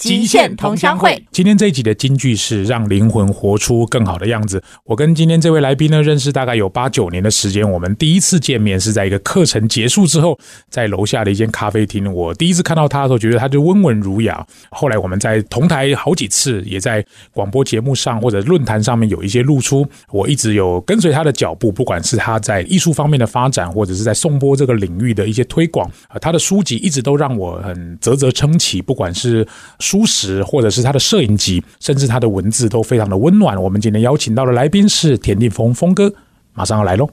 [0.00, 4.62] 极限同乡会，今天这一集的金句是让灵魂活出更好的样子。
[4.84, 10.38] 我跟今天这位来宾呢认识大概有八九年的时间，我们第一次见面是在一个课程结束之后，
[10.70, 12.10] 在楼下的一间咖啡厅。
[12.10, 14.42] 我第一次看到他的时候，觉得他就温文儒雅。
[14.70, 19.86] 后来我们在同台好几次，也在广播节目上或者论坛上面有一些露出。
[20.10, 28.80] 我一直有跟随他的脚步，不管是他在艺术方面的发展，或者是在颂钵这个领域的一些推广啊，他的书籍一直都让我很啧啧称奇。
[28.80, 29.46] 不管是
[29.90, 33.60] 书食或者是他的摄影集，甚至他的文字都非常的温暖。
[33.60, 36.14] 我们今天邀请到的来宾是田定峰峰哥，
[36.54, 37.08] 马上要来喽。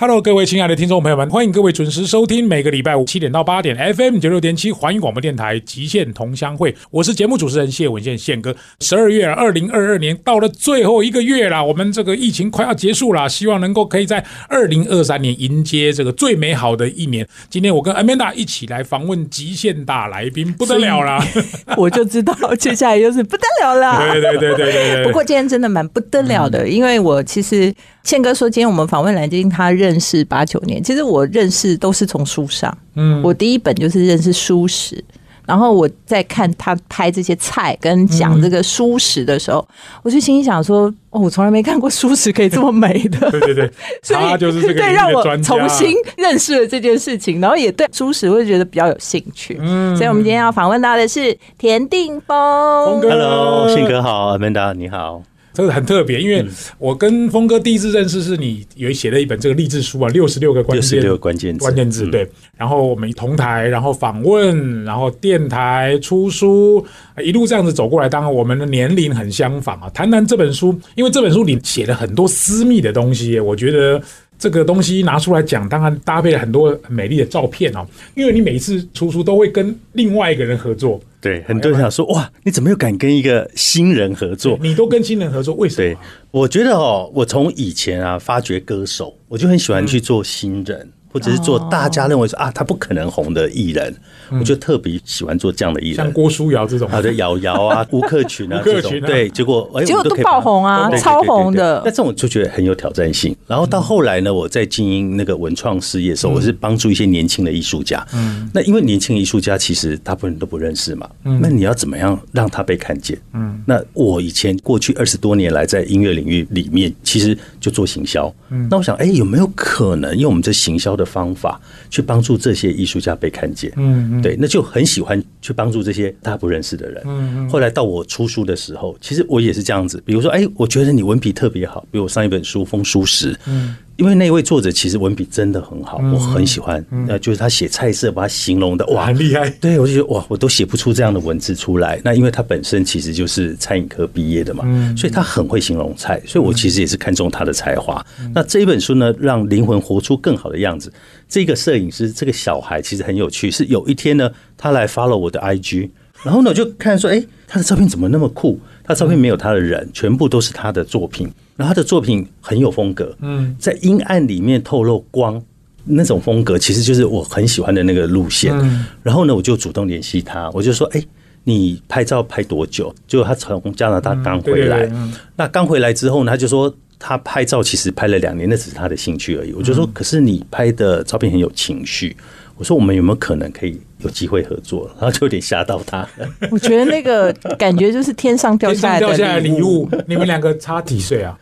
[0.00, 6.72] Hello，各位亲爱的听众朋友们，欢迎各位准时收听每个礼拜五七点到八点 FM 九六点七环宇广播电台极限同乡会。
[6.92, 8.54] 我是节目主持人谢文宪宪哥。
[8.78, 17.26] 十二月二零二二年到了最后一个月啦，我们这个疫情快要结束啦，希望能够可以在二零二三年迎接这个最美好的一年。
[17.50, 21.20] 今天我跟 Amanda 一起来访问极限大来宾，不得了啦，
[21.76, 24.12] 我就知道接下来又是不得了啦。
[24.12, 25.04] 对对对对对。
[25.04, 27.74] 不过今天真的蛮不得了的，因为我其实。
[28.04, 30.82] 宪哥说：“今天我们访问蓝晶，他认识八九年。
[30.82, 35.04] 其实我认识都是从书上，嗯，我第一本就是认识书史。
[35.46, 39.66] 然后我在看他拍这些菜跟讲这个书史的时候，
[40.02, 43.18] 我就心里想说：哦，我从来没看过书史可以这么美的。
[43.32, 43.70] 对对对，
[44.12, 49.56] 他就是这个对让我重新认识了这件事情，然后也对书史会觉得比较有兴趣。
[49.58, 53.00] 嗯，所以我们今天要访问到的是田定峰。
[53.00, 55.22] Hello，信哥好，Amanda 你好。”
[55.58, 56.46] 这个很特别，因为
[56.78, 62.24] 我跟峰哥第一次认识是你有写了一本这个励志书啊，六十六个关键六个关键关键字对。
[62.56, 66.86] 然后我们同台，然后访问，然后电台出书，
[67.20, 68.08] 一路这样子走过来。
[68.08, 69.90] 当然我们的年龄很相仿啊。
[69.90, 74.00] 谈谈这本书，因为这本书里写了很多私密的东西，我觉得
[74.38, 77.86] 这个东西拿出来讲，当然搭配了很多美丽的照片哦。
[78.14, 81.00] 因为你每一次出书都会跟另外一个人合作。
[81.20, 84.56] 对，很多人想说哇，你怎么又敢跟一个新人合作？
[84.62, 85.78] 你都跟新人合作，为什么？
[85.78, 85.96] 对，
[86.30, 90.88] 我觉得哦，我从以前啊发掘歌手，我就很喜欢去做新人。
[91.12, 93.94] 或者是做大家认为说啊，他不可能红的艺人，
[94.30, 101.82] 我就特别喜欢做这样的艺人，像郭书瑶这种，好的瑶瑶 啊，吴克群啊这种，对，结果结果都爆红啊，超红的。
[101.84, 103.34] 那这种就觉得很有挑战性。
[103.46, 108.06] 然后到后来呢，我在经营那个文创事业的时候，我是帮助一些年轻的艺术家。
[108.12, 113.18] 嗯，那因为年轻艺术家其实大部分人都不认识嘛，嗯，那你要怎么样让他被看见？
[113.32, 118.32] 嗯，那我以前过去二十多年来在音乐领域里面，其实就做行销。
[118.50, 121.60] 嗯，那我想，哎，有没有可能用我们这行销的方法？
[121.90, 127.02] 去帮助这些艺术家被看见，嗯，对，那就很喜欢去帮助这些大家不认识的人。
[127.06, 130.02] 嗯嗯，后来到我出书的时候，其实我也是这样子。
[130.04, 133.76] 比如说，哎，我觉得你文笔特别好，比如我上一本书《风书史》，嗯。
[133.98, 136.84] 因为那位作者其实文笔真的很好，我很喜欢。
[137.04, 139.50] 那就是他写菜色，把它形容的哇， 很厉害。
[139.60, 142.00] 对我就觉得哇，我都写不出这样的文字出来。
[142.04, 144.64] 那因为他本身其实就是餐饮科毕业的嘛，
[144.96, 146.22] 所以他很会形容菜。
[146.24, 148.04] 所以我其实也是看中他的才华。
[148.32, 150.92] 那这一本书呢，让灵魂活出更好的样子。
[151.28, 153.50] 这个摄影师，这个小孩其实很有趣。
[153.50, 155.90] 是有一天呢，他来发了我的 IG，
[156.22, 158.60] 然后呢，我就看说，哎，他的照片怎么那么酷？
[158.84, 161.28] 他照片没有他的人，全部都是他的作品。
[161.58, 165.42] 然后他的作品很有风格，嗯，在阴暗里面透露光
[165.84, 168.56] 那种风格，其实就是我很喜欢的那个路线。
[169.02, 171.04] 然后呢，我就主动联系他，我就说：“哎，
[171.42, 174.88] 你拍照拍多久？”就他从加拿大刚回来，
[175.34, 179.52] 那刚回来之后呢，他就说他拍照其实拍了两年，那只是他的兴趣而已。
[179.52, 182.16] 我就说：“可是你拍的照片很有情绪。”
[182.58, 186.06] 我说：“我们有没有可能可以有机会合作？”然后就有点吓到他。
[186.50, 189.88] 我觉得那个感觉就是天上掉下来的礼物。
[190.06, 191.38] 你们两个差几岁啊？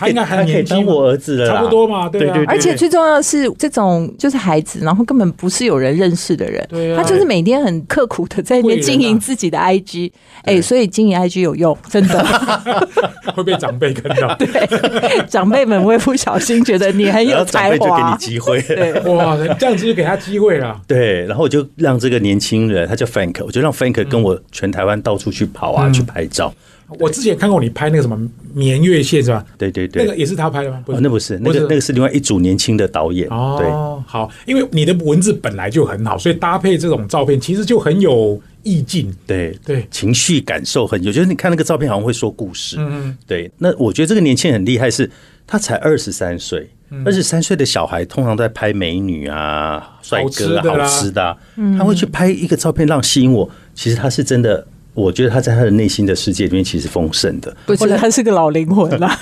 [0.00, 2.42] 他应该还年轻，我儿子了，差不多嘛，对啊。
[2.48, 10.10] 而且最重要的是，这种就是孩子，然后根本不是有人认识的人，对他就是每天很刻苦的在那边经营自己的 IG，
[10.44, 12.24] 哎，所以经营 IG 有用，真的。
[13.36, 26.52] 会被长辈看到， 对，长辈们会不小心觉得你很有才华，就给你机会，对，哇，这样子就给他机会了，对，然后我就让这个年轻人，他叫 Frank，我就让 Frank 跟我全台湾到处去跑啊，去拍照。
[26.98, 28.18] 我之前看过你拍那个什么
[28.52, 29.44] 绵月线是吧？
[29.56, 30.82] 对对对，那个也是他拍的吗？
[30.86, 33.28] 哦，那不是，那个那个是另外一组年轻的导演。
[33.28, 39.14] 哦，好，因为你的文字本来就很好，所以搭配这种照片其实就很有意境。
[39.26, 42.76] 对对，情绪感受很有，就是你看那个照片好像会说故事。
[42.78, 43.50] 嗯，对。
[43.58, 45.08] 那我觉得这个年轻人很厉害，是
[45.46, 46.68] 他才二十三岁，
[47.04, 51.36] 二十三岁的小孩通常都在拍美女啊、帅哥啊、好吃的，
[51.78, 53.48] 他会去拍一个照片让吸引我。
[53.74, 54.66] 其实他是真的。
[54.94, 57.56] 我觉得他在他的内心的世界里面其实丰盛的。
[57.66, 59.18] 不是，他是个老灵魂啦。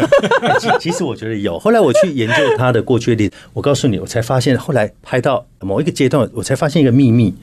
[0.59, 1.59] 其 其实我觉得有。
[1.59, 7.35] 后来我去研究他的过去历史，我告诉你，我才发现，后来拍到某一个阶段，我才发现一个秘密，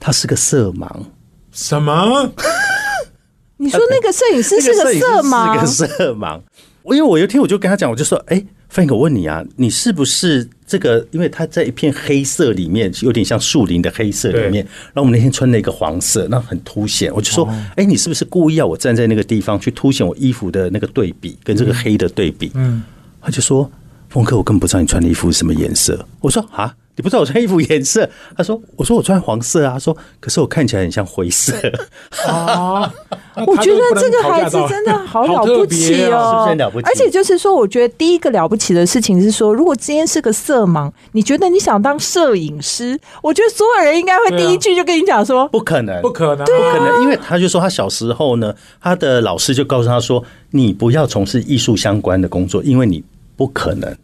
[0.00, 0.88] 他是个色盲。
[1.52, 2.32] 什么？
[3.58, 5.54] 你说那个摄影师是个色盲？
[5.54, 6.40] 是个色盲。
[6.86, 8.40] 我因为我有一天我就跟他讲，我就说，哎
[8.72, 11.04] ，Frank，我问你啊，你是不是这个？
[11.10, 14.64] 因为他在一片黑色里面，有点像树林的黑色里面。
[14.94, 17.12] 然后我们那天穿了一个黄色，那很凸显。
[17.12, 17.44] 我就说，
[17.74, 22.52] 哎，你是不是故意要我站在那个地方去凸显我衣服的那个对比，跟这个黑的对比？
[22.54, 22.84] 嗯，
[23.20, 23.68] 他就说，
[24.08, 26.06] 峰哥，我根本不知道你穿的衣服是什么颜色。
[26.20, 26.72] 我说啊。
[26.96, 28.08] 你不知道我穿衣服颜色？
[28.34, 31.52] 他说：“我说我穿黄色啊。”他说：“可是我看起来很像灰色。”
[32.26, 32.90] 啊，
[33.46, 36.86] 我觉得这个孩子真的 好了不起哦，了不起。
[36.86, 42.98] 而且就是说，我觉得第一个了不起的事情是说，如果今天是个色盲，你觉得你想当摄影师？
[43.22, 53.04] 我觉得所有人应该会第一句就跟你讲说：“不可能，不可能，不可能。”因为他就说他小时候呢，他的老师就告诉他说：“你不要从事艺术相关的工作，因为你
[53.36, 53.94] 不可能。”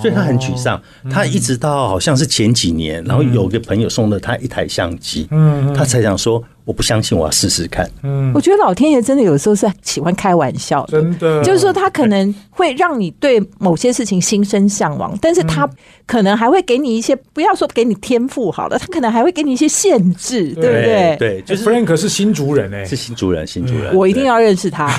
[0.00, 0.80] 所以他很沮丧，
[1.10, 6.42] 他一直到好像是前几年，然后有个朋友送了他一台相机，嗯，他才想说。
[6.68, 7.90] 我不相信，我要试试看。
[8.02, 15.66] 嗯，我觉得老天爷真的有时候是喜欢开玩笑，真的，就是说他可能会让你对某些事情心生向往，但是他
[16.04, 20.64] 可能还会给你一些，不要说给你天赋好了，他可能还会给你一些限制，对。
[20.66, 21.16] 不对？
[21.18, 24.90] 对，就是 Frank 是新族人哎，是新族人，新族人，我一定要认识他，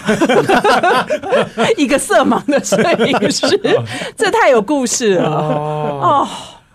[1.78, 3.46] 一个色盲的摄影师，
[4.18, 5.30] 这太有故事了。
[5.30, 6.28] 哦。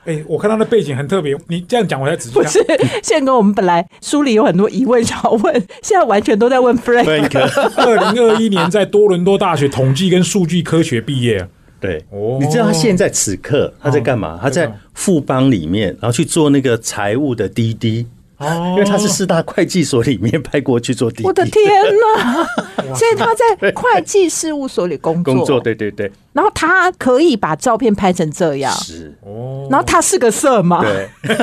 [0.05, 2.35] 哎，我看他的背景很特别，你这样讲我才仔细。
[2.35, 2.65] 不是，
[3.03, 7.39] 宪哥，我们本来书里有很多疑问想要问，现在完全都在问 Frank。
[7.77, 11.47] 二零二一年在多伦多大学统计跟数据科学毕业。
[11.81, 14.39] 对，哦，你知道他现在此刻他在干嘛？
[14.41, 18.07] 他在富邦里面，然后去做那个财务的滴滴。
[18.45, 21.25] 哦，因为他是四大会计所里面派过去做滴滴。
[21.25, 21.65] 我的天
[22.23, 22.45] 哪！
[22.95, 25.35] 所以他在会计事务所里工作。
[25.35, 26.11] 工作，对对对。
[26.33, 28.73] 然后他可以把照片拍成这样。
[28.73, 29.67] 是哦。
[29.71, 30.83] 然后他是个色盲。
[30.83, 31.09] 对。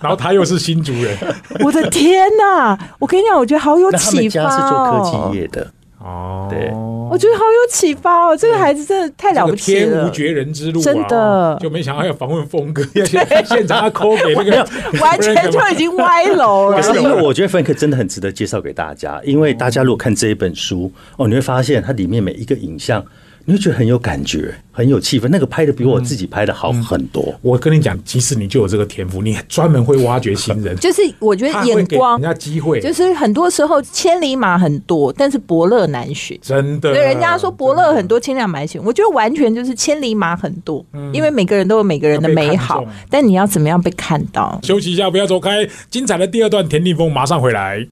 [0.00, 1.16] 然后他又是新族人。
[1.64, 2.78] 我的天哪！
[2.98, 4.50] 我跟你讲，我觉得好有启发哦。
[4.50, 5.66] 是做科技业的。
[5.98, 6.72] 哦，对，
[7.10, 8.36] 我觉得好有启发哦！
[8.36, 14.68] 这个孩子真的太了不起了，天无绝人之路，真的就没想到要访问峰哥， 现现场要抠给那个，
[15.02, 16.80] 完全就已经歪楼了。
[16.80, 23.04] 可是因为我觉得 Frank 真的很值得介绍给大家，因为大家如果看这一本书哦，你会发现它里面每一个影像。
[23.44, 25.28] 你会觉得很有感觉，很有气氛。
[25.28, 27.34] 那个拍的比我自己拍的好很多。
[27.42, 30.76] 我跟你讲，其实你就有这个天赋，你专门会挖掘新人。
[30.78, 36.38] 就是我觉得眼光，人家机会，就是很多时候千里马很多，但是伯乐难寻。
[36.42, 38.80] 真的，对人家说伯乐很多，千里马寻。
[38.84, 44.60] 我觉得完全就是千里马很多，因为每个人都有每个人的美好，但你要怎么样被看到？
[44.62, 47.86] 休息一下，不要走开，精彩的第二段田立峰马上回来。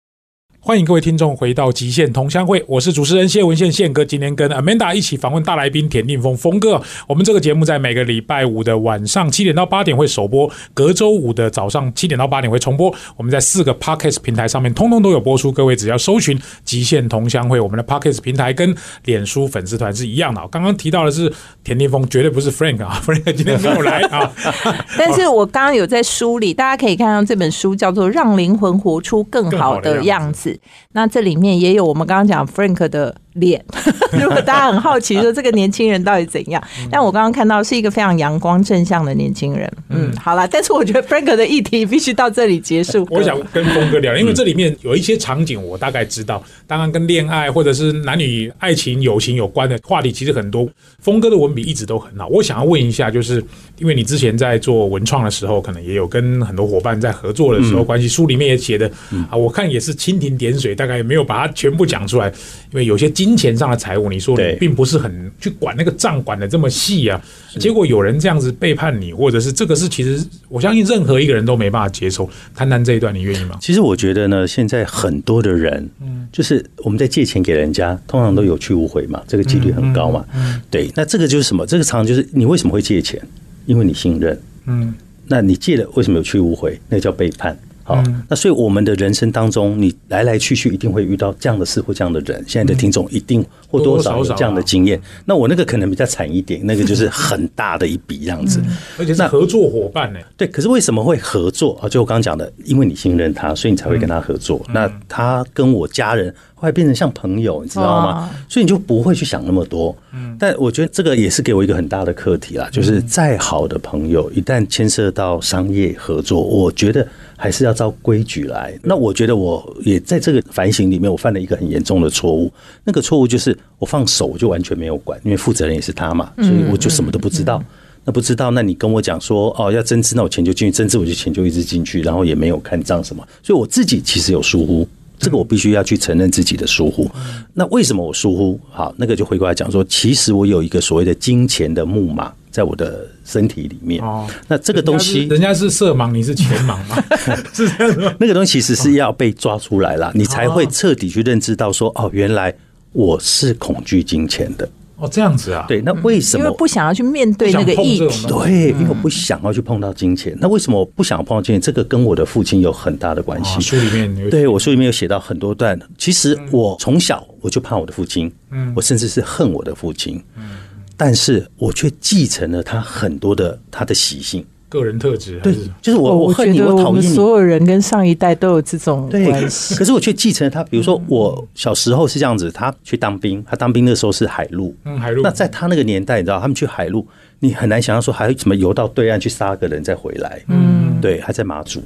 [0.68, 4.04] 欢迎各位听众回到《极限同乡会》，我是主持人谢文宪宪哥。
[4.04, 6.78] 今天跟 Amanda 一起访问大来宾田定峰峰哥。
[7.06, 12.94] 我们这个节目在每个礼拜五的晚上七点到八点会首播，隔周五的早上七点到八点会重播。
[13.16, 18.76] 我们在四个 Podcast 平台上面通通都有播出，各位只要搜寻《极限同乡会》，我们的 Podcast 平台跟
[19.06, 20.48] 脸书粉丝团是一样的。
[20.48, 21.32] 刚刚提到的是
[21.64, 24.30] 田定峰，绝对不是 Frank 啊， Frank 今天没有来啊。
[24.98, 30.50] 但是我刚刚有在书里，大家可以看到这本书叫做《让灵魂活出更好的样子》。
[30.92, 33.16] 那这里面也有我们刚刚讲 Frank 的。
[33.38, 33.64] 脸，
[34.20, 39.70] 如果大家很好奇说这个年轻人到底怎样，但我刚刚看到是一个非常阳光正向的年轻人。
[39.88, 43.06] 嗯，好了，但是我觉得 Frank 的议题必须到这里结束。
[43.10, 50.68] 我想跟峰哥聊，因为这里面有一些场景我大概知道，当然跟恋爱或者是男女爱情、友情有关的话题其实很多。
[51.00, 53.42] 峰哥的文笔一直都很好，我想要问一下，就是
[53.78, 58.90] 因为你之前在做文创的时候，可能也有跟很多伙伴在合作的时候关系，书里面也写的
[59.30, 62.26] 啊，我看也是蜻蜓点水，大概也没有把它全部讲出来，
[62.72, 67.22] 因为有些金钱上的财务，你说你并不是很去管那个账管的这么细啊，
[67.60, 72.26] 结果有人这样子背叛你，或者是这个是其实我相信任何一个人都没办法接受。
[72.54, 73.58] 谈谈这一段，你愿意吗？
[73.60, 80.90] 其实我觉得呢，现在很多的人，嗯，就是我们在借钱给人家，通常都有去无回嘛，这个几率很高嘛，嗯，对。
[80.96, 81.66] 那这个就是什么？
[81.66, 83.20] 这个常常就是你为什么会借钱？
[83.66, 84.94] 因为你信任，嗯，
[85.26, 86.80] 那你借了为什么有去无回？
[86.88, 87.54] 那叫背叛。
[87.88, 92.44] 好，那所以我们的人生当中，你来来去去一定会遇到这样的事或这样的人。
[92.46, 95.00] 现在的听众一定或多或少有这样的经验。
[95.24, 98.60] 那我那个可能比较惨一点，那个就是很大的一笔样子，
[98.98, 100.20] 而且是合作伙伴呢。
[100.36, 101.88] 对，可是为什么会合作啊？
[101.88, 104.60] 就我刚刚讲的，因为你信任他，所以你才会跟他合作。
[104.68, 108.28] 那他跟我家人后来变成像朋友，你知道吗？
[108.48, 109.96] 所以你就不会去想那么多。
[110.12, 118.76] 嗯，但我觉得这个也是给我一个很大的课题啦，就是再好的朋友，一旦牵涉到商业合作，我觉得还是要照规矩来。
[118.82, 122.52] 那我觉得我也在这个反省里面，我犯了一个很严重的错误。
[122.82, 127.62] 那个错误就是我放手，我就完全没有管，因为负责人也是他嘛，所以我就什么都不知道。
[128.04, 134.88] 那不知道，那你跟我讲说哦，要增资，那我钱就进去增资，我就钱就一直进去，然后也没有看账什么，所以我自己其实有疏忽，
[135.18, 137.10] 这个我必须要去承认自己的疏忽。
[137.54, 138.60] 那为什么我疏忽？
[138.70, 144.02] 好，那个就回过来讲说，其实我有一个所谓的金钱的木马在我的身体里面。
[144.02, 147.02] 哦，那这个东西，人家是色盲，你是钱盲吗？
[147.52, 148.14] 是这样吗？
[148.20, 152.54] 那个东西其实是要被抓出来了，你才会彻底去认知到说，哦，原来
[152.92, 154.68] 我是恐惧金钱的。
[155.00, 155.64] 哦，这样子啊？
[155.68, 156.44] 对，那为什么？
[156.44, 158.26] 因为不想要去面对那个议题。
[158.26, 160.36] 对，因为我不想要去碰到金钱。
[160.40, 161.60] 那为什么我不想要碰到金钱？
[161.60, 163.60] 这个跟我的父亲有很大的关系。
[163.60, 165.78] 书里面对我书里面有写到很多段。
[165.96, 170.58] 其实我从小我就怕我的父亲，嗯，我甚至是恨我的父亲，嗯，
[170.96, 174.44] 但是我却继承了他很多的他的习性。
[174.68, 177.08] 个人特质对，就是我我恨你，我讨厌你。
[177.14, 180.62] 所有人跟上一代都有这种关系，可是我却继承了他。
[180.64, 185.22] 比如说，我小时候是这样子，他去当兵，他当兵的时候是海陆，嗯，海陆。
[185.22, 187.06] 那在他那个年代，你知道，他们去海陆，
[187.40, 191.82] 你很难想象说还有什么游到对岸去杀个人再回来，嗯，对，还在马祖。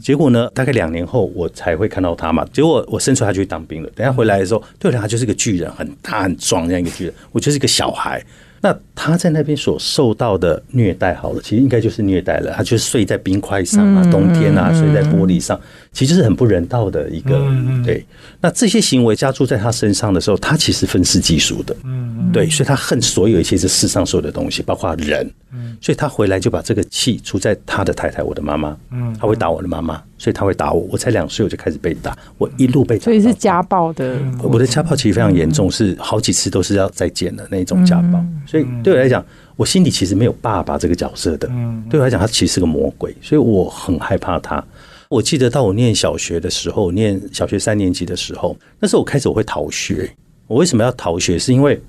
[0.00, 2.46] 结果呢，大概两年后我才会看到他嘛。
[2.52, 3.90] 结果我生出来他就去当兵了。
[3.96, 8.24] 等下回来的时候，对了，他就是个巨人，很大很壮这样一个巨人，我就是一个小孩。
[8.64, 12.52] 那他在那边所受到的虐待，好了，其实应该就是虐待了。
[12.56, 15.60] 他就是睡在冰块上啊，冬天啊，睡在玻璃上，
[15.92, 17.40] 其实是很不人道的一个。
[17.84, 18.04] 对，
[18.40, 21.76] 那这些行为加注在他身上的时候，他其实愤世嫉俗的。
[21.84, 25.30] 嗯，对，所以他恨所有一切这世上所有的东西，包括人。
[25.54, 28.76] 嗯，所以他回来就把这个气出在他的太太，我的妈妈。
[28.90, 30.02] 嗯，他会打我的妈妈。
[30.16, 33.04] 所以他会打我，我才两岁我就开始被打，我一路被打。
[33.06, 34.16] 所以是家暴的。
[34.40, 38.24] 我的家暴其实非常严重，是好几次都是要再见的那种家暴。
[38.46, 39.24] 所以对我来讲，
[39.56, 41.50] 我心里其实没有爸爸这个角色的。
[41.90, 44.64] 对我来讲，他其实是个魔鬼，所以我很害怕他。
[45.12, 50.10] 我记得到我念小学的时候，念小学三年级的时候，那时候我开始我会逃学。
[50.46, 51.38] 我为什么要逃学？
[51.38, 51.80] 是因为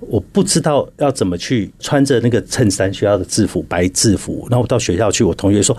[0.00, 5.24] 我不知道要怎么去穿着那个衬衫、学校的制服、白制服，然后到学校去。
[5.24, 5.76] 我同学说。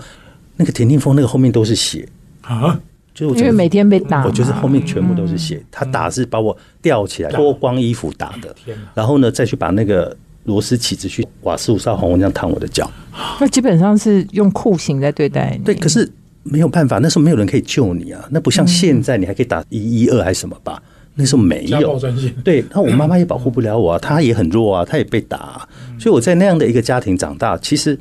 [0.54, 2.06] 那个田定峰那个后面都是血
[2.42, 2.78] 啊！
[3.14, 5.64] 就因为每天被打，我就是后面全部都是血。
[5.70, 8.54] 他打是把我吊起来，脱光衣服打的。
[8.92, 12.88] 然后呢，再去把那个螺丝起子去瓦斯五烧红，这样烫我的脚。
[13.40, 15.64] 那基本上是用酷刑在对待你。
[15.64, 16.08] 对，可是
[16.42, 18.26] 没有办法，那时候没有人可以救你啊。
[18.30, 20.82] 那不像现在，你还可以打一一二还是什么吧？
[21.14, 22.00] 那时候没有。
[22.44, 25.68] 对，那我妈妈也保护不了我啊，她也很弱啊，她也被打。
[25.98, 27.98] 所以我在那样的一个家庭长大，其实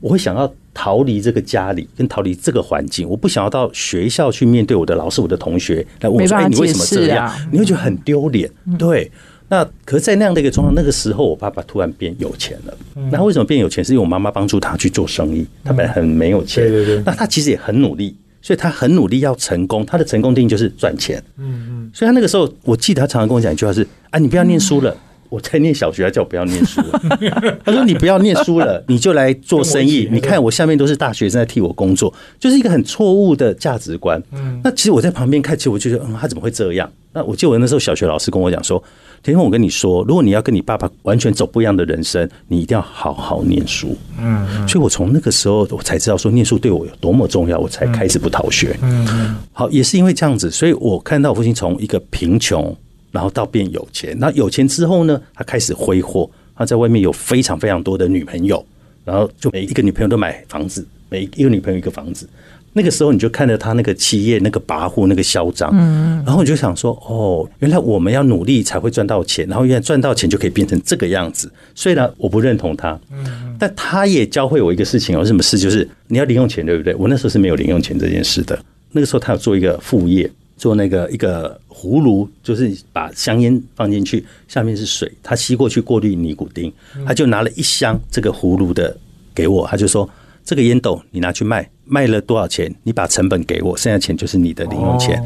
[0.00, 0.52] 我会想要。
[0.76, 8.50] 逃离这个家里，跟逃离这个环境，我不想要到学校去面对我的老师、我的同学来问说：“哎，你为什么这样？”你会觉得很丢脸。
[8.76, 9.08] 对，
[9.48, 12.76] 那可是，在那样的一个状况，那个时候，我爸爸突然变有钱了。
[13.12, 13.84] 那为什么变有钱？
[13.84, 15.46] 是因为我妈妈帮助他去做生意。
[15.62, 17.02] 他本来很没有钱，对对对。
[17.04, 19.84] 那他其实也很努力，所以他很努力要成功。
[19.84, 21.22] 他的成功定义就是赚钱。
[21.36, 21.90] 嗯嗯。
[21.92, 24.96] 所以他那个时候，我记得他常常跟我讲一句话是：“啊，你不要念书了。”
[25.34, 26.80] 我在念小学，他叫我不要念书。
[27.64, 30.08] 他说：“你不要念书了，你就来做生意。
[30.12, 36.88] 你看我下面都是大学生在替我工作，就是一个很错误的价值观。”嗯，那其实我在旁边看，其实我就觉得，嗯，他怎么会这样？
[37.12, 38.80] 那我记得我那时候小学老师跟我讲说
[39.24, 48.78] ：“田峰，我跟你说，如果你要跟你爸爸完全走不一样的人生，你一定要好好念书。”嗯，所以我从那个时候我才知道说念书对我有多么重要，我才开始不逃学。
[48.82, 52.76] 嗯，好，也是因为这样子，所以我看到我父亲从一个贫穷。
[53.14, 55.20] 然后到变有钱，那有钱之后呢？
[55.32, 58.66] 他开始挥霍，他在外面有非常非常多的女朋友，
[59.04, 62.28] 然后就每一个女朋友都买房子，每一个女朋友一个房子。
[62.72, 71.48] 那个时候你就看着他那个企业那个跋扈那个嚣张，嗯，然后你就想说，哦，原来我们要努力才会赚到钱，然后原来赚到钱就可以变成这个样子。
[71.76, 76.92] 虽然我不认同他，嗯，但他也教会我一个事情，有什么事就是你要零用钱，对不对？
[76.96, 78.58] 我那时候是没有零用钱这件事的。
[78.90, 80.28] 那个时候他要做一个副业。
[80.56, 86.72] 做那个一个葫芦，就是把香烟放进去，下面是水，他吸过去过滤尼古丁，
[87.06, 88.96] 他就拿了一箱这个葫芦的
[89.34, 90.08] 给我，他就说
[90.44, 92.72] 这个烟斗你拿去卖，卖了多少钱？
[92.82, 95.22] 你把成本给我，剩下钱就是你的零用钱。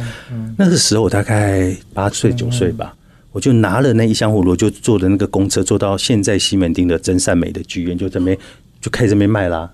[0.57, 2.97] 那个时候我大概八岁九岁吧，
[3.33, 8.37] 我就拿了那一箱葫芦，就坐的那个公车，坐到现在西门町的真善美的剧院，就这边
[8.81, 9.71] 就开始这边卖啦。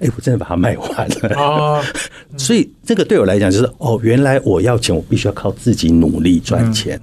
[0.00, 1.82] 哎，我真的把它卖完了啊！
[2.36, 7.00] 所以这个对我来讲就是哦，原来我要钱，我必须要靠自己努力赚钱。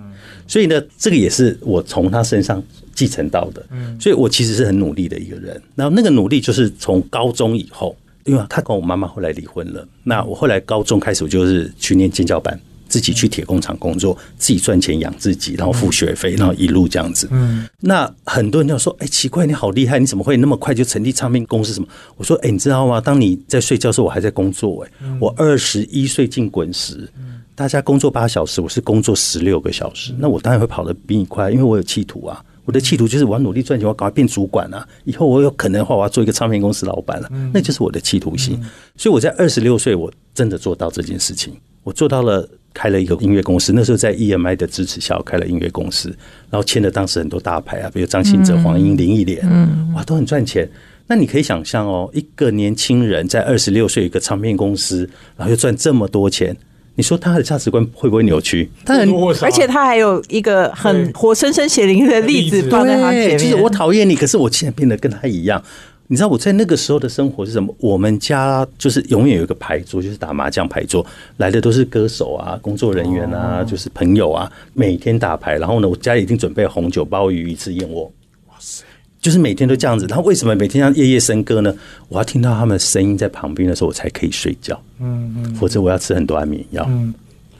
[0.47, 2.61] 所以呢，这个也是我从他身上
[2.95, 3.65] 继承到的。
[3.69, 5.61] 嗯，所以我其实是很努力的一个人。
[5.75, 17.27] 然后那个努力就是从高中以后，因为他跟我妈妈后来离婚了，那我后来高中开始我就是去念尖教班，自己去铁工厂工作，自己赚钱养自己，然后付学费，然后一路这样子。
[17.31, 21.73] 嗯，那很多人就说：“哎，奇怪，你好厉害，你怎么会那么快就成立唱片公司？
[21.73, 22.99] 什么？”我说：“哎，你知道吗？
[22.99, 24.83] 当你在睡觉的时候，我还在工作。
[24.83, 27.07] 哎，我二十一岁进滚石，
[27.55, 30.13] 大家工作八小时，我是工作十六个小时。
[30.17, 32.43] 那我当然会跑得比你快，因为我有企图啊。
[32.65, 34.85] 我的企图就是我要努力赚钱，我要赶快变主管啊！
[35.05, 37.29] 以后我有可能的话，我要做一个唱片公司老板了。
[37.53, 38.61] 那就是我的企图心。
[38.97, 41.55] 所以我在二十六岁，我真的做到这件事情。
[41.83, 42.45] 我做到了，
[42.77, 43.73] 开了一个音乐公司。
[43.73, 46.15] 那时候在 EMI 的支持下，开了音乐公司，
[46.51, 50.69] 然后签了当时很多大牌啊，比如张信哲、黄英、林忆莲，嗯哇，都很赚钱。
[51.07, 56.55] 那你可以想象哦，一个年轻人在二十六岁一个唱片公司，然后又赚这么多钱，
[56.93, 58.69] 你说他的价值观会不会扭曲？
[58.85, 59.09] 他很，
[59.41, 63.37] 而且他还有一个很活生生血淋的例子放在他前面。
[63.39, 65.63] 就是我讨厌你，可是我竟然变得跟他一样。
[66.07, 67.75] 你知道我在那个时候的生活是什么？
[67.79, 75.57] 我们家就是永远有一个牌桌，就是打麻将牌桌，来的都是歌手啊、工作人员啊，就是朋友啊，每天打牌。
[75.57, 78.05] 然后呢，我家里已经准备红酒、鲍鱼、一次、燕窝。
[78.47, 78.85] 哇塞！
[79.19, 80.05] 就是每天都这样子。
[80.07, 81.75] 然后为什么每天要夜夜笙歌呢？
[82.07, 84.81] 我要听到他们的声音在旁边的时候，我才可以睡觉。
[84.99, 85.55] 嗯嗯。
[85.55, 86.85] 否则我要吃很多安眠药。
[86.87, 87.13] 嗯。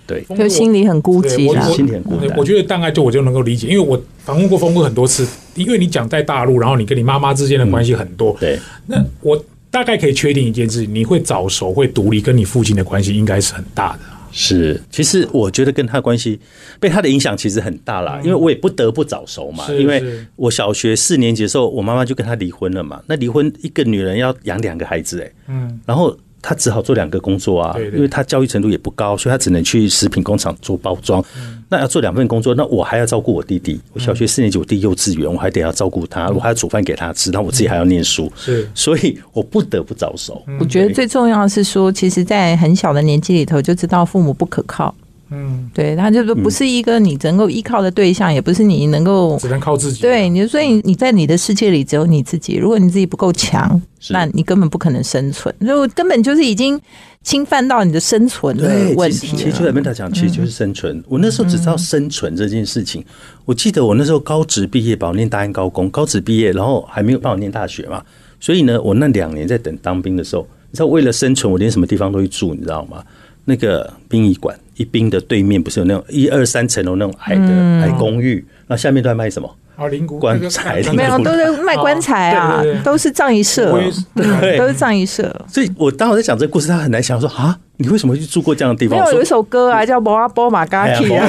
[0.08, 2.38] 对，就心里很孤寂啊，心里很孤单。
[2.38, 8.34] 我觉得大概就我就能够理解，因为我访问过峰哥很多次，因为你讲在大陆，然后你跟你妈妈之间的关系很多。
[8.40, 9.38] 对，那我
[9.70, 14.00] 大概可以确定一件事：你会早熟，会独立，跟你父亲的关系应该是很大的。
[14.32, 16.40] 是，其实我觉得跟他关系
[16.80, 19.66] 被他的影响其实很大啦，因为我也不得不早熟嘛。
[19.74, 20.02] 因为
[20.38, 23.02] 我小学四年级的时候，我妈妈就跟他离婚了嘛。
[23.08, 26.18] 那离婚一个女人要养两个孩子，哎，嗯，然后。
[26.48, 31.22] 他只好做两个工作啊，因为他教育程度也不高，所以他只能去食品工厂做包装。
[31.68, 33.78] 那要做两份工作，那我还要照顾我弟弟。
[33.92, 38.32] 我小学四年级，我弟幼稚园，我还得要照顾他，我还要煮饭给他吃，然后我自己还要念书。
[38.38, 40.42] 是，所以我不得不早熟。
[40.62, 44.96] 我觉得最重要的是说，其实，在很小的年纪里头就知道父母不可靠。
[45.30, 50.02] 嗯，对，他就说不是一个你能够依靠的对象，也不是你能够只能靠自己。
[50.02, 52.56] 对，你所以你在你的世界里只有你自己。
[52.56, 55.54] 如果你自己不够强，那你根本不可能生存。
[55.60, 56.80] 就根本就是已经
[57.24, 59.28] 侵犯到你的生存的问题。
[59.36, 61.04] 其实就在跟他讲，其实就是生存。
[61.08, 63.04] 我那时候只知道生存这件事情。
[63.44, 68.02] 我记得我那时候高职毕业，保念大安高工，高职毕业，然后还没有办法念大学嘛。
[68.40, 73.04] 所以呢，我那两年在等当兵的时候，你知道为了生存，我连什么地方都会住，你知道吗？
[73.48, 74.56] 那个殡仪馆。
[74.78, 79.50] 一兵的对面不是有那种一二三层楼那种矮的矮公寓，那下面都在卖什么？
[79.76, 83.76] 啊，灵骨棺材，没有，都在卖棺材啊，都是葬仪社，
[84.14, 85.36] 对， 都是葬仪社。
[85.48, 89.00] 所以我当我在讲这个故事，他很难想说啊，你为什么会去住过这样的地方？
[89.00, 91.28] 没有有一首歌啊，叫《摩阿波马嘎提》啊，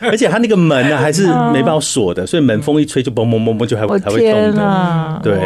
[0.00, 5.38] 而且他那个门呢还是没办法锁的，所以门风一吹就嘣嘣嘣嘣就还会还会动的，对。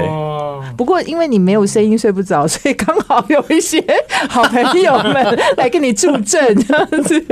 [0.76, 3.82] 不过，因为你没有声音睡不着，所以刚好有一些
[4.28, 7.24] 好朋友们来跟你助阵这样子。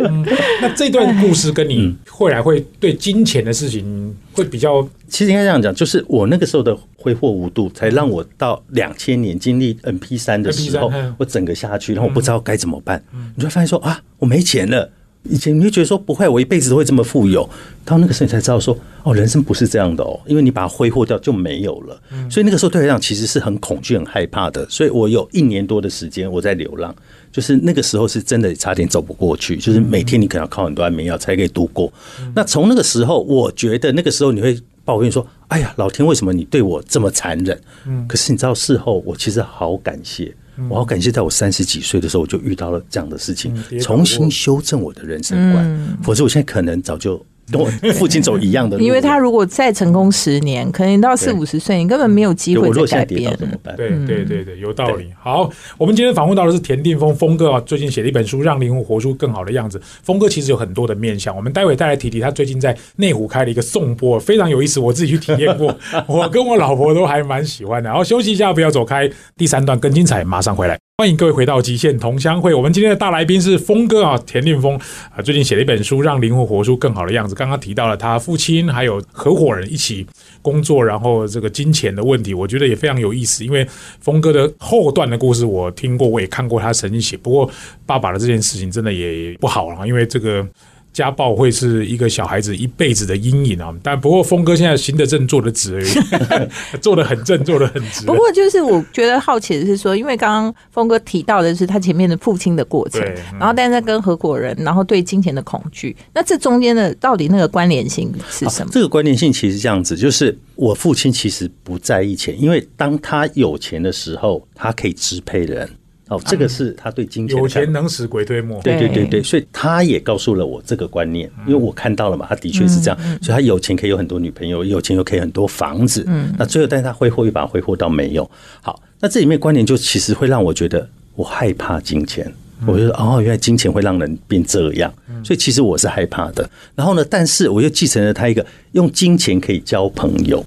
[0.61, 13.03] 那这段故事跟你后来会对金钱的事情会比较，其实应该这样讲，就是我那个时候的挥霍无度，才让我到两千年经历 N P 三的时候，我整个下去，然后我不知道该怎么办，
[13.37, 14.91] 你就会发现说啊，我没钱了。
[15.25, 17.49] 以前你会觉得说不会，我一辈子都会这么富有。
[17.85, 22.01] 到那个时候你才知道说，哦，人生不是这样的哦，因为你把它挥霍掉就没有了。
[22.31, 24.67] 所以那个时候对我来讲其实是很恐惧、很害怕的。
[24.69, 26.95] 所以我有一年多的时间我在流浪，
[27.33, 31.93] 就是那个时候是真的差点走不过去，就是每天你可能要靠很多安眠药才可以度过。
[32.35, 37.59] 那从那个时候，我觉得那个时候你会抱怨说，哎呀，老天为什么你对我这么残忍？
[37.87, 40.35] 嗯，可是你知道事后我其实好感谢。
[40.69, 45.99] 我好感谢，在我三十几岁的时候，我就遇到了这样的事情，重新修正我的人生观。
[46.03, 47.25] 否则，我现在可能早就。
[47.53, 53.37] 跟我父亲走一样的路，因为他如果再成功十年，可能到四五十岁，你根本没有机会再改变。
[53.37, 53.77] 怎么办？
[53.77, 55.11] 对对对对，有道理。
[55.19, 59.79] 好，我们今天访问到的是田定峰峰哥啊，最近写了一本书《让灵魂活出更好的样子》。
[60.03, 65.77] 峰哥其实有很多的面相，我们待会再来提提他最近在内湖开了一个颂钵，非常有意思，我自己去体验过，
[66.09, 67.89] 我跟我老婆都还蛮喜欢的。
[67.89, 70.84] 然后休息一下，不要走开，第三段更精彩，马上回来。
[70.97, 72.55] 欢迎各位回到极限同乡会。
[72.55, 74.79] 我们今天的大来宾是峰哥啊，田令峰
[75.13, 77.35] 啊，最近写了一本书《让灵魂活出更好的样子》。
[77.37, 80.07] 刚刚提到了他父亲还有合伙人一起
[80.41, 83.45] 工作，然后这个金钱的问题，我觉得也非常有意思。
[83.45, 83.67] 因为
[83.99, 87.17] 峰哥的后段的故事我听过，我也看过他曾经写。
[87.17, 87.51] 不过
[87.85, 90.47] 爸爸的这件事情真的也不好了，因为这个。
[90.95, 93.75] 家暴会是一个小孩子一辈子的阴影啊！
[93.83, 98.07] 但不过峰哥现在行得正，坐得直而已， 做得很正，做得很直。
[98.07, 103.03] 不过就是我觉得好奇的是说，因为刚刚峰哥提到的是他前面的父亲的过程，
[103.39, 108.71] 然后但是跟合伙人，然后对金钱的恐惧，那这中间的到底那个关联性是什么？
[108.73, 115.69] 这个关联性其实这样子，就是我父亲其实不在意钱，因为当他有钱的时候，他可以支配人。
[116.17, 118.61] 哦，这个是他对金钱有钱能使鬼推磨。
[118.63, 126.07] 对对对对对，所以他也告诉了我这个观念，因为我看到了嘛，他的确是这样，所以他有钱可以有很多女朋友，有钱又可以很多房子，
[126.39, 128.29] 那最后但是他挥霍一把，挥霍到没有。
[128.61, 132.33] 好，那这里面观念就其实会让我觉得我害怕金钱。
[132.67, 136.49] 我就说哦，原来金钱会让人变这样，所以其实我是害怕的。
[136.75, 140.45] 然后呢，但是我又继承了他一个用金钱可以交朋友，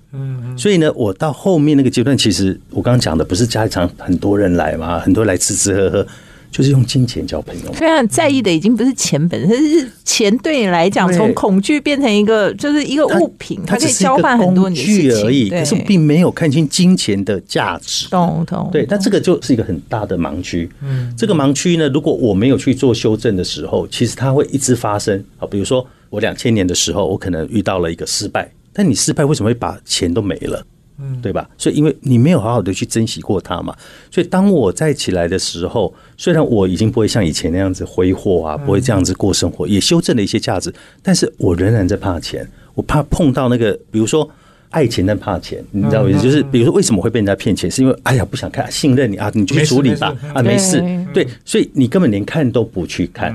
[0.57, 6.07] 所以呢，我到后面那个阶段，其实我刚刚讲的不是家里常很多人来嘛，很多人来吃吃喝喝，
[6.51, 7.71] 就是用金钱交朋友。
[7.73, 18.09] 非常在意的已经不是钱本身，是钱对你来讲，从恐惧变成一个就是一个物品，它可以交换很多你的情而已，可是并没有看清金钱的价值。
[18.09, 20.69] 懂懂对，但这个就是一个很大的盲区。
[20.81, 25.23] 嗯，这个盲区呢，如果我没有去做修正的时候，其实它会一直发生。
[25.37, 30.65] 啊，比如说我两千年的时候，我可能遇到了一个失败，但你失败为什么会把钱都没了？
[30.99, 31.49] 嗯，对吧？
[31.57, 33.75] 所以因为你没有好好的去珍惜过它嘛，
[34.11, 44.29] 所以当我再起来的时候，虽然我已经不会像以前那样子挥霍啊，不会这样子过生活，也修正了一些价值，但是我仍然在怕钱，我怕碰到那个，比如说。
[44.69, 46.21] 爱钱但怕钱，你知道我意思？
[46.21, 47.71] 就是比如说，为什么会被人家骗钱？
[47.71, 50.83] 是因为哎呀不想看，信任你啊，你去处理吧啊，没事。
[51.13, 53.31] 对，所以你根本连看都不去看。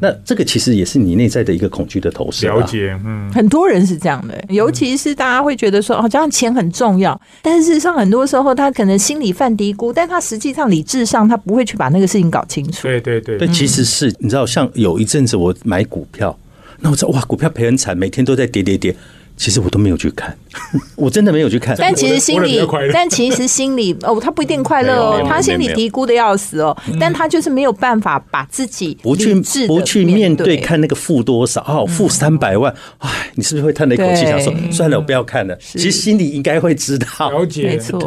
[0.00, 2.56] 那这个其实也是你内在的一个恐惧的投射、啊。
[2.56, 12.82] 了解，嗯，很多人是这样的，尤其是大家会觉得说，哦，这样钱很重要，但是事实上很多时候他可能心里犯嘀咕，但他实际上理智上他不会去把那个事情搞清楚。
[12.82, 16.38] 对对对但，其实是你知道，像有一阵子我买股票，
[16.80, 18.94] 那我知道哇，股票赔很惨，每天都在跌跌跌。
[19.38, 20.34] 其实我都没有去看，
[20.96, 21.76] 我真的没有去看。
[21.78, 22.60] 但其实心里
[22.92, 29.34] 但其实心里哦，他不一定快乐哦他心里嘀咕的要死哦，但他就是没有办法把自己不去
[29.66, 34.30] 不去面对对，看那个负多少哦，负三百万，哎，你是不是会叹了一口气，对。
[34.30, 35.56] 想说算了，我不要看了？
[35.60, 37.30] 其实心里应该会知道。
[37.30, 37.98] 了解，没错，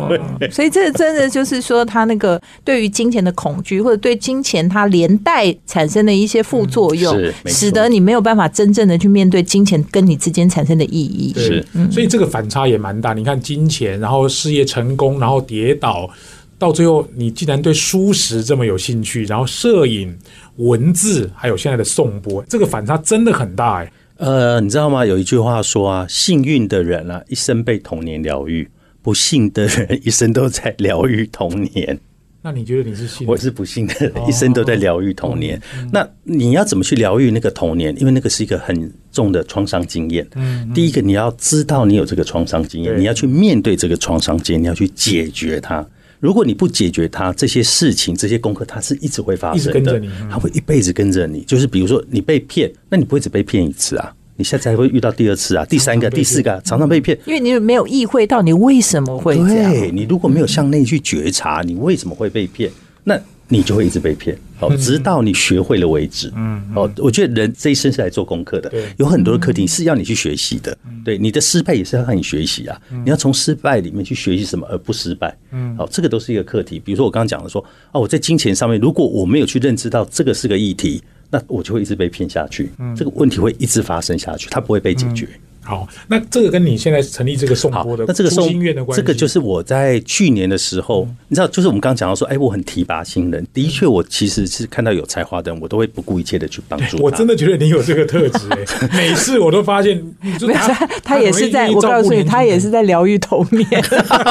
[0.51, 11.33] 所以这真的就是说，他那个对于金钱的恐惧，或者对金钱它连带产生的一些副作用使得你没有办法真正的去面对金钱跟你之间产生的意义。
[11.35, 13.11] 是，所以这个反反差也蛮大。
[13.11, 16.09] 你看金钱，然后事业成功，然后跌倒，
[16.57, 20.17] 到最后你竟然对书食这么有兴趣，然后摄影、
[20.55, 23.91] 文字，还有现在的颂钵，这个反差真的很大哎。
[24.15, 25.05] 呃，你知道吗？
[25.05, 28.65] 有一句话说啊，幸运的人啊，一生被童年疗愈；
[29.01, 31.99] 不幸的人，一生都在疗愈童年。
[32.41, 33.27] 那你觉得你是幸运？
[33.27, 35.61] 我是不幸的，一生都在疗愈童年。
[35.91, 37.93] 那你要怎么去疗愈那个童年？
[37.99, 40.25] 因为那个是一个很重的创伤经验。
[40.73, 45.85] 第一个，你要知道你有这个创伤经验，你要去面对这个创伤经验，你要去解决它。
[46.21, 51.41] 如果你不解决它，这些事情、这些功课，它是一直会发生的它会一辈子跟着你。
[51.41, 57.15] 就是比如说你被骗，那你不会只被骗一次啊，你下次还会遇到第二次啊、第三个、第四个啊，常常被骗。
[57.25, 59.69] 因为你没有意会到你为什么会这样。
[59.69, 62.71] 对你如果没有向内去觉察，你为什么会被骗，
[63.03, 66.31] 那你就会一直被骗，哦，直到你学会了为止。
[66.37, 70.77] 嗯，哦，我觉得人这一生是来做功课的对，有很多的课题是要你去学习的。
[71.03, 75.37] 对，你的失败也是要让你学习啊，你要从失败里面去学习什么，而不失败。
[75.51, 76.79] 嗯，好，这个都是一个课题。
[76.79, 82.71] 比如说我刚刚讲的说，哦，我在金钱上面，如果我没有去认知到这个是个议题，那我就会一直被骗下去。
[82.95, 85.27] 这个问题会一直发生下去，它不会被解决。
[85.61, 93.45] 好，那这个跟你现在成立这个颂好钵的，那这个送初心院的关系，这个就是我在去年的时候，你知道，就是我们刚刚讲到说，哎，我很提拔新人。
[93.53, 97.03] 的确，我其实是看到有才华的人，我都会不顾一切的去帮助他。
[97.03, 103.67] 我真的觉得你有这个特质哎， 每次我都发现， 没有，他他也是在，我告诉你，他也是在疗愈童年。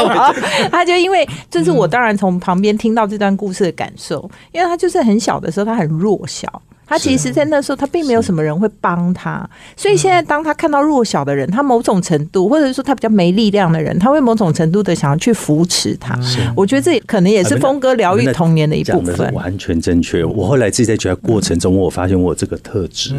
[0.72, 6.62] 他就因为，这是我当然从旁边听到这段故事的感受，因为他就是很小的时候，他很弱小。
[6.88, 16.18] 他其实，在那时候，他并没有什么人会帮他，所以现在当他看到弱小的人，他某种程度，或者说他比较没力量的人，他会某种程度的想要去扶持他。
[16.56, 19.32] 我觉得这可能也是峰哥疗愈童年的一部分。
[19.34, 20.24] 完全正确。
[20.24, 23.14] 我后来自己在觉得过程中，我发现我有这个特质，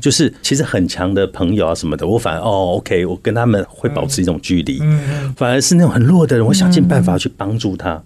[0.00, 4.82] 就是其实很强的朋友啊什么的，我反而哦，OK，我跟他们会保持一种距离，
[5.36, 8.02] 反而是那种很弱的人，我想尽办法去帮助他。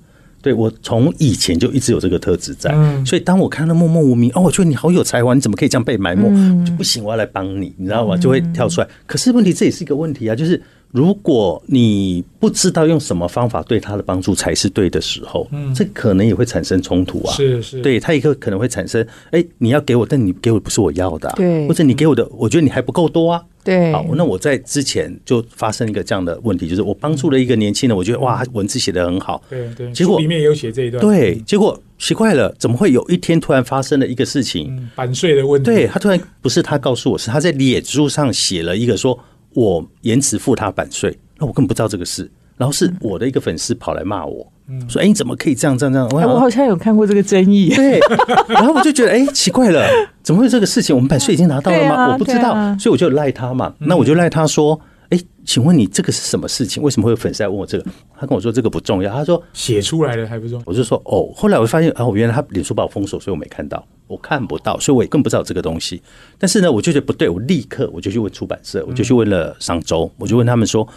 [0.49, 6.25] 对我从以前就一直有这个特质在，所以当我看到默默无名，哦，我觉得你好有才华，你怎么可以这样被埋没？
[6.65, 8.17] 就不行，我要来帮你，你知道吗？
[8.17, 8.89] 就会跳出来。
[9.05, 10.59] 可是问题这也是一个问题啊，就是
[10.91, 15.75] 如果你不知道用什么方法对他的帮助才是对的时候，嗯。
[15.75, 17.35] 这可能也会产生冲突啊。
[17.35, 21.67] 是是，对他一个可能会产生，哎，你要给我，但你给我不是我要的、啊，对。
[21.69, 23.43] 或者你给我的，我觉得你还不够多啊。
[23.63, 34.75] 对，好，那我在之前就发生一个这样的问题，就是我帮助了一个年轻人，我觉得哇，他文字写得很好，对对，结果里面也有写这一段，对，结果奇怪了，怎么会有一天突然发生了一个事情？
[34.75, 39.19] 嗯，版税的问题，对他突然不是他告诉我，是他在脸书上写了一个说
[39.59, 42.31] 我延迟付他版税，那我根本不知道这个事。
[42.57, 44.53] 然后是我的一个粉丝跑来骂我，
[44.89, 47.69] 说：“哎，你怎么可以这样这样这样？”哎，我好像有看过这个争议。
[47.77, 48.01] 对，
[48.49, 49.87] 然后我就觉得，哎，奇怪了，
[50.23, 50.95] 怎么会这个事情？
[50.95, 52.13] 我们版税已经拿到了吗？
[52.13, 53.73] 我不知道，所以我就赖他嘛。
[53.79, 54.81] 那我就赖他说。
[55.11, 56.83] 哎，请问你这个是什么事情？
[56.83, 57.85] 为什么会有粉丝来问我这个？
[58.21, 59.11] 他跟我说这个不重要。
[59.11, 60.63] 他说写出来了还不重要。
[60.67, 66.03] 我就说哦，后来我发现啊，我原来他脸书把我封锁，所以我没看到，我看不到，所以我也更不知道这个东西。
[66.37, 70.89] 但是呢，我就觉得不对，我立刻我就去问出版社，我就去问了商周，我就问他们说。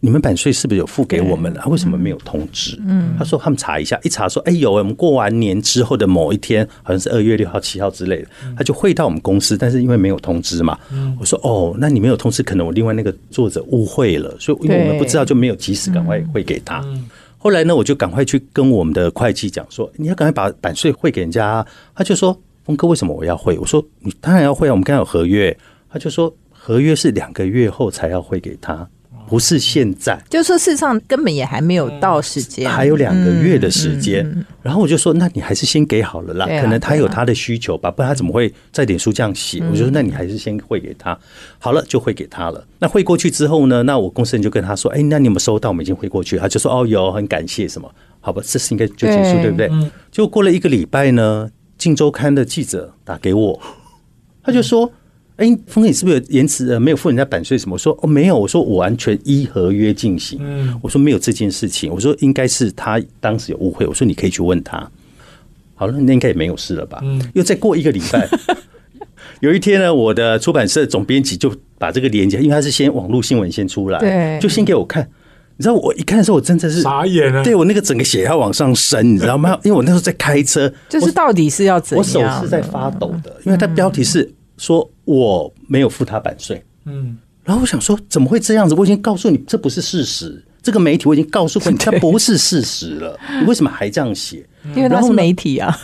[0.00, 1.66] 你们版税是不是有付给我们了？
[1.66, 2.80] 为什么没有通知？
[2.86, 10.78] 嗯，他说他们查一下，一查说，哎，有，我们过完年之后的某一天，好像是二月六号、七号之类的，他就汇到我们公司，但是因为没有通知嘛，
[11.18, 16.80] 我说哦，那你没有通知，可能我另外那个作者误会了，所以因为我们不知道，就没有及时赶快汇给他。
[17.36, 21.66] 后来呢，我就赶快去跟我们的会计讲说，你要赶快把版税汇给人家。
[21.92, 23.58] 他就说，峰哥，为什么我要汇？
[23.58, 25.56] 我说你当然要汇啊，我们刚有合约。
[25.90, 28.86] 他就说，合约是两个月后才要汇给他。
[29.26, 34.26] 不是现在，就说事实上根本也还没有到时间，还有两个月的时间。
[34.62, 39.62] 然后我就说，那你还是先给好了啦，可能他有他的需求吧，不然他怎么会在脸书这样写？
[39.70, 41.18] 我就说，那你还是先汇给他，
[41.58, 42.66] 好了就汇给他了。
[42.78, 45.68] 那汇过去之后呢，那我公司人就跟他说，哎，那你有没有收到？
[45.68, 46.38] 我们已经汇过去。
[46.38, 47.90] 他就说，哦，有，很感谢什么？
[48.20, 49.70] 好吧，这事应该就结束，对不对？
[50.10, 53.58] 就过了一个礼拜呢，《镜周刊》的记者打给我，
[54.42, 54.92] 他就说。
[55.38, 56.68] 哎，峰哥，你是不是有延迟？
[56.68, 57.74] 呃，没有付人家版税什么？
[57.74, 58.36] 我说哦，没有。
[58.36, 60.36] 我说我完全依合约进行。
[60.42, 61.92] 嗯，我说没有这件事情。
[61.92, 63.86] 我说应该是他当时有误会。
[63.86, 64.90] 我说你可以去问他。
[65.76, 66.98] 好了，那应该也没有事了吧？
[67.04, 67.22] 嗯。
[67.34, 68.28] 又再过一个礼拜，
[69.38, 75.08] 有一天呢，我的出版社总编辑就把这个连接，因为他是先网络新闻先出来，对，就先给我看。
[75.58, 77.44] 你知道我一看的时候，我真的是傻眼了。
[77.44, 79.58] 对我那个整个血压往上升，你知道吗？
[79.62, 82.02] 因为我那时候在开车，就是到底是要怎样？
[82.02, 84.32] 我手是在发抖的，因为它标题是。
[84.60, 88.74] 说我没有付他版税，嗯，然后我想说怎么会这样子？
[88.74, 94.44] 我已经告诉你这不是事实，这个媒体我已经告诉过你， 它不是事实了，你为什么还这样写？
[94.74, 95.74] 因为他是媒体啊，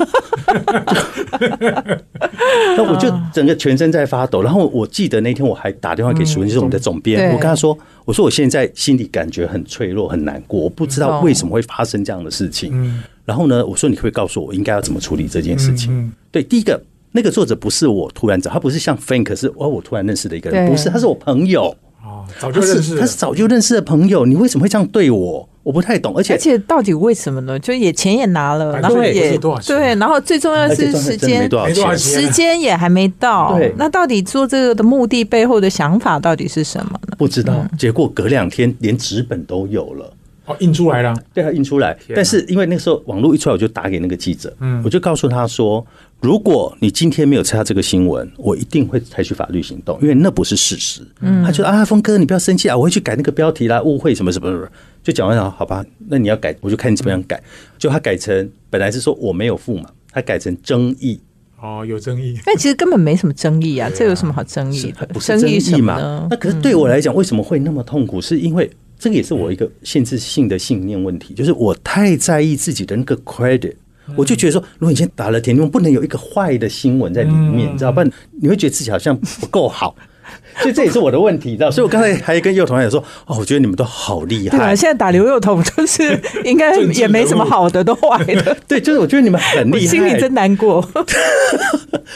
[2.77, 4.43] 那我就整个全身在发抖。
[4.43, 13.03] 然后我记得那天我还打电话给苏文，就是我们的总编，我跟他说，我说我现在心里感觉很脆弱，很难过，我不知道为什么会发生这样的事情。
[13.25, 16.13] 然后呢，我说你会告诉我应该要怎么处理这件事情？
[16.31, 16.83] 对，第一个。
[17.17, 25.49] 那个作者不是我突然找，他不是像 Frank，是哦，我突然认识的一个人，不是，他是我朋友哦，早就认识，他是早就认识的朋友，你为什么会这样对我？
[25.65, 27.59] 我不太懂，而且而且到底为什么呢？
[27.59, 31.51] 就也钱也拿了，然后也对，然后最重要是时间，
[31.97, 37.17] 时间也还没到，对，那到底做这个的目的背后的想法到底是什么呢？
[37.17, 40.13] 不知道，结果隔两天连纸本都有了。
[40.47, 41.97] 哦，印出来了，对，他印出来。
[42.15, 45.85] 但是因为那时候网络一出来，我就打给那个记者，嗯，我就告诉他说，
[46.21, 51.01] 如果你今天没有猜到这个新闻，我一定会采取法律行动，因为那不是事实。
[51.21, 54.69] 嗯，他就啊，峰哥，你不要生气啊，我会去改那个标题啦，误会什么什么什么。
[55.03, 57.43] 就讲完了，好吧，那你要改，我就看你怎么样改。
[57.79, 61.21] 就他改成本来是说我没有付嘛，他改成争议。
[61.59, 62.39] 哦，有争议。
[62.45, 65.07] 但其实根本没什么争议啊，这有什么好争议的？
[65.07, 66.27] 不是争议嘛？
[66.31, 68.21] 那可是对我来讲，为什么会那么痛苦？
[68.21, 68.71] 是因为。
[69.05, 73.75] 这个也是我一个限制性的信念问题，就是我太在意自己的那个 credit，
[74.17, 78.03] 我就觉得说，如果你先打了田，你不能有一个坏的新闻在里面，你知道不？
[78.41, 79.95] 你会觉得自己好像不够好。
[80.57, 81.71] 所以这也是我的问题，知道？
[81.71, 84.57] 所以我刚才还跟幼童也说，哦，我觉得你们都好厉害。
[84.57, 88.57] 对啊，现在打刘幼童就是应该 也没什么好的，都坏的。
[88.67, 90.83] 对，就是我觉得你们很厉害，心里真难过。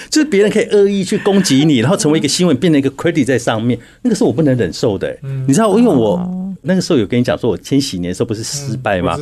[0.09, 5.14] 就是别人可以恶意去攻击你，然后成为一个新闻，变成一个 credit 在上面，那个是我不能忍受的。
[5.46, 6.47] 你知道，因为我。
[6.68, 9.16] 那个时候有跟你讲说，我千禧年的时候不是失败吗？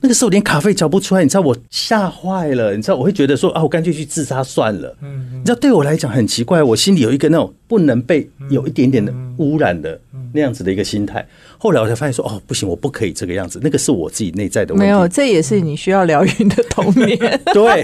[0.00, 2.76] 那个时候连卡费交不出来，你知道我吓坏了。
[2.76, 4.96] 你知道我会觉得说啊，我干脆去自杀算了。
[5.02, 10.00] 嗯，你知道对我来讲很奇怪，我心里有一个那种不能被有一点点的污染的
[10.32, 11.26] 那样子的一个心态。
[11.64, 13.58] 后来我才发现说，哦，不行，我不可以这个样子。
[13.62, 14.84] 那个是我自己内在的问题。
[14.84, 17.18] 没有，这也是你需要疗愈的童年。
[17.54, 17.82] 对，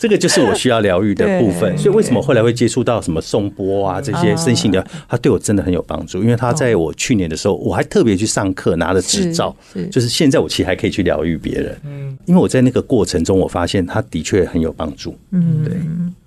[0.00, 1.78] 这个就是我需要疗愈的部分。
[1.78, 6.20] 所以为什么后来会接触到什么颂钵啊这些身心疗，他对我真的很有帮助。
[6.20, 9.54] 因为他在我去年的时候，我还特别去上课拿了执照，
[9.92, 11.80] 就是现在我其实还可以去疗愈别人。
[11.84, 15.16] 嗯，因为我在那个过程中，我发现他的确很有帮助。
[15.30, 15.76] 嗯，对。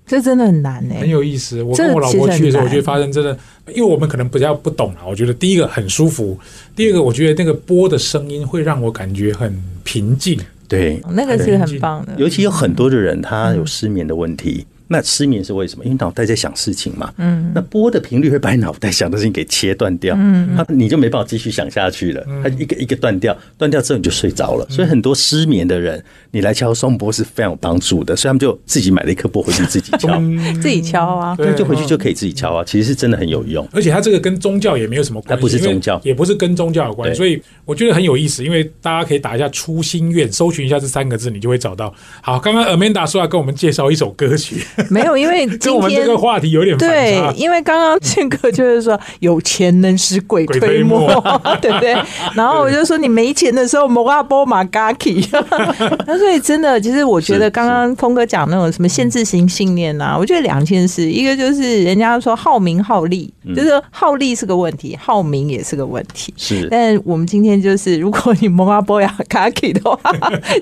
[0.06, 1.62] 这真的很难哎，很有意思。
[1.62, 3.36] 我跟我老婆去的时候，我觉得发生真的，
[3.68, 5.00] 因为我们可能比较不懂啊。
[5.06, 6.38] 我觉得第一个很舒服，
[6.76, 10.38] 第二个我觉得那个波的声音会让我感觉很平静。
[10.66, 12.12] 对，那个是很棒的。
[12.16, 15.84] 尤其有很多的人，他有失眠的问题，那失眠是为什么？
[15.84, 17.12] 因为脑袋在想事情嘛。
[17.16, 20.14] 嗯，那波的频率会把你脑袋想的事情给切断掉。
[20.18, 22.24] 嗯，它你就没办法继续想下去了。
[22.42, 24.66] 它一个一个断掉，断掉之后你就睡着了。
[24.68, 28.14] 所以很多失眠的人，你来敲松波是非常有帮助的。
[28.14, 30.20] 所以他们就自己买了一颗波回去自己敲，
[30.60, 32.62] 自己敲啊，对，就回去就可以自己敲啊。
[32.64, 33.66] 其实是真的很有用。
[33.72, 37.14] 而且它这个跟宗教也没有什么关系，它不是宗教，也不是跟宗教有关。
[37.14, 41.94] 所以我觉得很有意思，因为大家可以打一下“初心愿”，搜寻一下这三个字，你就会找到。
[42.20, 44.62] 好，刚刚 Amanda 说要跟我们介绍一首歌曲。
[44.90, 51.08] 没有，因为跟我们这个话题有点对，因为刚刚宪哥就是说有钱能使鬼推磨，
[51.60, 51.94] 对不对？
[52.34, 55.26] 然后我就说你没钱的时候，摩阿波马嘎奇。
[56.06, 66.32] 那所以真的，其实我觉得刚刚峰哥讲那种什么限制型信念呐，我觉得两件事，一个就是人家说好名好利，就是好利是个问题，好名也是个问题。
[66.36, 69.98] 是，但我们今天就是，如果你摩阿波亚嘎奇的话，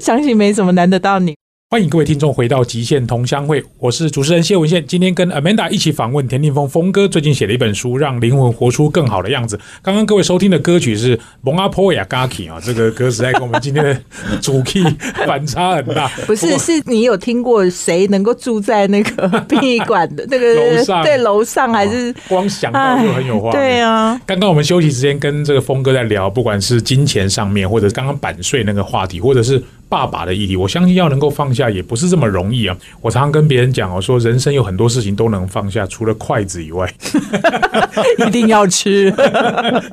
[0.00, 1.34] 相信没什么难得到你。
[1.72, 4.86] 欢迎各位听众回到极限同乡会，我是主持人谢文宪。
[4.86, 9.56] 今天跟 Amanda 一起访问田定峰峰哥，最近写了一本书《让灵魂活出更好的样子》。
[9.80, 13.98] 刚刚各位收听的歌曲是《蒙阿波亚嘎奇》啊，这个歌实在跟我们今天的
[14.42, 14.84] 主 key
[15.26, 16.08] 反差很大。
[16.28, 21.02] 不是，是你有听过谁能够住在那个殡仪馆的那个楼上？
[21.02, 23.52] 对，楼上还是光想到就很有画面。
[23.52, 29.64] 对啊，刚刚我们休息时间跟这个峰哥在聊，不管是金钱上面，或者刚刚版税那个话题，或者是。
[29.88, 32.76] 爸爸的议题，我相信要能够放下也不是这么容易啊！
[33.00, 36.92] 我常常跟别人讲，哦说人生有很多事情都能放下，除了筷子以外
[38.26, 39.10] 一定要吃。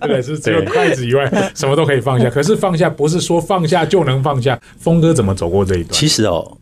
[0.01, 2.29] 对，是除了筷子以外，什么都可以放下。
[2.29, 4.59] 可是放下不是说放下就能放下。
[4.77, 5.91] 峰哥怎么走过这一段？
[5.91, 6.57] 其实哦，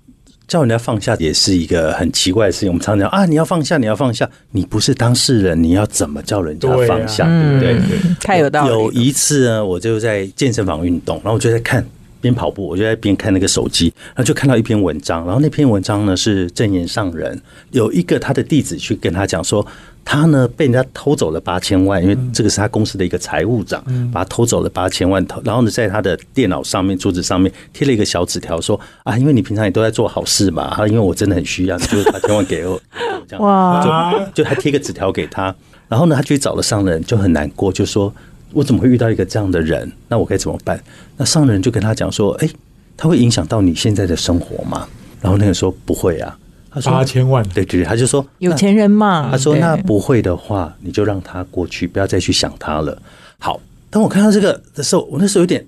[0.48, 2.70] 叫人家放下也是一个很奇怪的事情。
[2.70, 7.26] 我们常讲啊，你要放下，你要放下，你不是当事人，你要怎么叫人家放下？
[7.26, 7.78] 对不对？
[8.22, 8.70] 太有道理。
[8.70, 11.86] 有一次呢，我就在健身房运动，然后我就在看。
[12.30, 19.66] 边跑步，我就在边看那个手机，然后就看到一篇文章，然后那篇文章呢是证言上人有一个他的弟子去跟他讲说，
[20.04, 32.80] 他呢被人家偷走了八千万，因为这个是他公司的一个财务长，把他偷走了八千万，然后呢在他的电脑上面、桌子上面贴了一个小纸条，说啊，因为你平常也都在做好事嘛，啊，因为我真的很需要，就是八千万给我，
[33.28, 35.56] 这 样哇，就就还贴个纸条给他，
[35.88, 38.13] 然后呢他去找了上人，就很难过，就说。
[38.53, 39.91] 我怎么会遇到一个这样的人？
[40.07, 40.81] 那我该怎么办？
[41.17, 42.49] 那上人就跟他讲说：“哎，
[42.95, 44.88] 他会影响到你现在的生活吗？”
[45.21, 46.38] 然后那个说：“不会啊。”
[46.69, 53.01] 他说：“八千万。”对对，他就说：“有钱人嘛。”他说：“那不会的话，你就让他过去，不要再去想他了。”
[53.39, 55.65] 好，当我看到这个的时候，我那时候有点，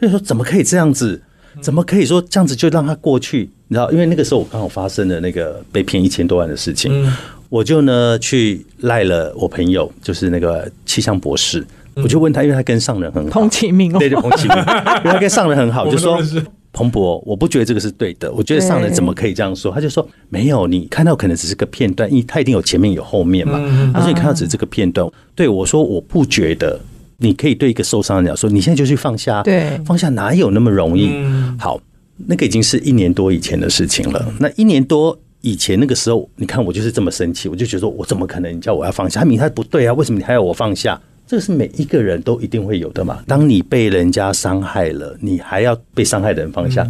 [0.00, 1.20] 就说：“怎么可以这样子？
[1.60, 7.12] 怎么可以说这样子就让他过去？”你知道，因为那个时候我刚好发生了那个被骗一千多万的事情，
[7.48, 11.66] 我就呢去赖了我朋友，就是那个气象博士。
[12.02, 14.56] 我就问他，因为他跟上人很好，彭启明，对对，彭启明，
[15.02, 16.18] 因为他跟上人很好，就说
[16.72, 19.72] 彭博，我不觉得这个是对的，我觉得上人怎么可以这样说？
[19.72, 23.58] 他就说没有，你看到可能只是个片段，因为他一定有前面有后面嘛。
[23.92, 26.78] 他说你看到只是这个片段，对我说我不觉得
[27.18, 31.10] 你可以对一个受伤的鸟说，你现在就去放下，对，放下哪有那么容易？
[31.58, 31.80] 好，
[32.16, 34.32] 那个已经是一年多以前的事情了。
[34.38, 38.56] 那一年多以前那个时候，你看我就是这么生气，我就觉得说我怎么可能？
[38.56, 39.20] 你叫我要放下？
[39.20, 41.00] 他明他不对啊，为什么你还要我放下？
[41.30, 43.22] 这是每一个人都一定会有的嘛。
[43.24, 46.84] 当你被人家伤害了，你还要被伤害的人放下，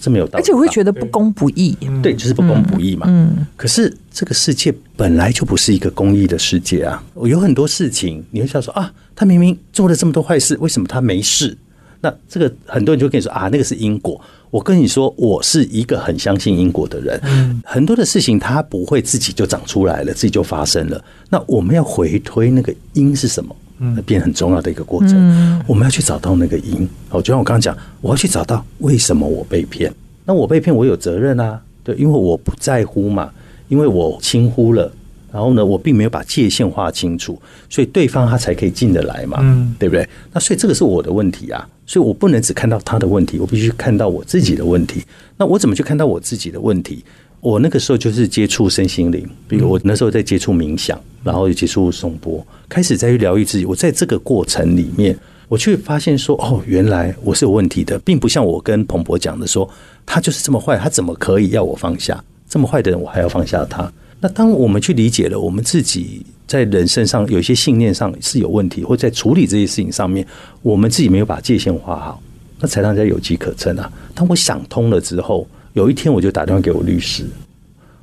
[0.00, 0.42] 这没有道理。
[0.42, 3.06] 而且我会觉得不公不义，对，就是不公不义嘛。
[3.08, 3.46] 嗯。
[3.56, 7.00] 可是这个世界本来就不是一个公义的世界啊！
[7.14, 11.56] 我有很多事情，你会想说啊，他明明做了这么多坏事，为什么他没事？
[12.00, 14.20] 那这个很多人就跟你说啊，那个是因果。
[14.50, 17.20] 我跟你说，我是一个很相信因果的人。
[17.22, 17.62] 嗯。
[17.64, 21.04] 很多的事情它不会自己就长出来了，自己就发生了。
[21.30, 23.54] 那我们要回推那个因是什么？
[23.78, 25.12] 嗯，变很重要的一个过程。
[25.14, 26.88] 嗯，我们要去找到那个因。
[27.10, 29.92] 哦，就像我刚刚讲，我要去找到为什么我被骗。
[30.24, 31.60] 那我被骗，我有责任啊。
[31.82, 33.30] 对，因为我不在乎嘛，
[33.68, 34.90] 因为我轻忽了。
[35.32, 37.36] 然后呢，我并没有把界限划清楚，
[37.68, 39.38] 所以对方他才可以进得来嘛。
[39.42, 40.08] 嗯，对不对？
[40.32, 41.68] 那所以这个是我的问题啊。
[41.86, 45.04] 所以我不能只看到他的问题，我必须看到我自己的问题。
[45.36, 47.04] 那我怎么去看到我自己的问题？
[47.44, 53.66] 我那个时候就是接触身心灵，比如我那时候在接触冥想，然后又接触颂钵，开始在去疗愈自己。
[53.66, 55.14] 我在这个过程里面，
[55.46, 59.68] 我却发现说，哦，原来我是有问题的，并不像我跟彭博讲的说，
[60.06, 62.24] 他就是这么坏，他怎么可以要我放下？
[62.48, 63.92] 这么坏的人，我还要放下他？
[64.20, 70.26] 那当我们去理解了我们自己在人身上有一些信念上是有问题，或在处理这些事情上面，
[70.62, 72.22] 我们自己没有把界限画好，
[72.58, 73.92] 那才让人家有机可乘啊。
[74.14, 75.46] 当我想通了之后。
[75.74, 77.26] 有一天，我就打电话给我律师，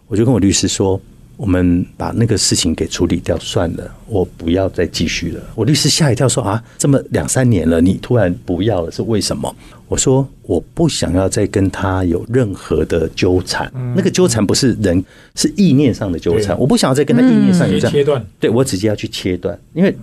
[0.07, 0.99] 我就跟我律师说
[1.37, 5.41] ：“我们把那个事情给处理掉算了，我不要再继续了。
[5.55, 9.55] 我律师吓一跳说啊，这么两三年了，你突然不要了，是为什么？
[9.87, 15.01] 我说我不想要再跟他有任何的纠缠，那个纠缠不是人，
[15.35, 19.95] 是意念上的纠缠，我不想要再跟他意念上有这样切断，对我直接要去切断，因为。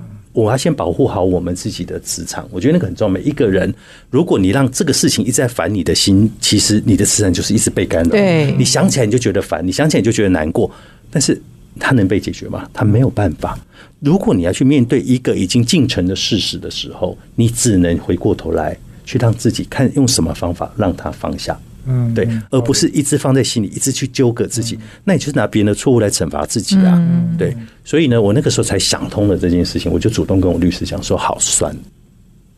[0.43, 3.13] 我要先保护好我们自己的磁场，我觉得那个很重要。
[3.13, 3.75] 每一个人，
[4.09, 8.11] 如果你让这个事情一直在烦你的心，其实你的磁场就是一直被干扰。
[8.11, 10.71] 对，你想起来你就觉得烦，你想起来你就觉得难过，
[11.11, 11.41] 但是
[11.81, 12.69] 它能被解决吗？
[12.73, 13.59] 它没有办法。
[13.99, 21.59] 如果你要去面对一个已经进程的事实的时候，你只能回过头来去让自己看用什么方法让它放下。
[21.89, 27.03] 嗯，对，而不是一直放在心里，一直去纠葛自己，那你就是拿别人的错误来惩罚自己啊。
[27.39, 31.75] 对，所以呢，我那个时候才想通了这件事情，我就主动跟我律师讲说，好算。